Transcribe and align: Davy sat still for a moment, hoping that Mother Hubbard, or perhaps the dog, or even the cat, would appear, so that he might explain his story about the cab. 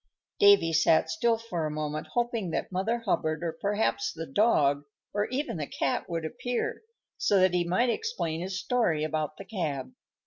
Davy 0.39 0.73
sat 0.73 1.11
still 1.11 1.37
for 1.37 1.67
a 1.67 1.69
moment, 1.69 2.07
hoping 2.15 2.49
that 2.49 2.71
Mother 2.71 3.03
Hubbard, 3.05 3.43
or 3.43 3.51
perhaps 3.53 4.11
the 4.11 4.25
dog, 4.25 4.81
or 5.13 5.27
even 5.27 5.57
the 5.57 5.67
cat, 5.67 6.09
would 6.09 6.25
appear, 6.25 6.81
so 7.19 7.39
that 7.39 7.53
he 7.53 7.63
might 7.63 7.91
explain 7.91 8.41
his 8.41 8.59
story 8.59 9.03
about 9.03 9.37
the 9.37 9.45
cab. 9.45 9.91